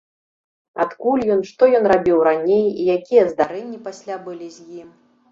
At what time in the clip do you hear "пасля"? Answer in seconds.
3.89-4.15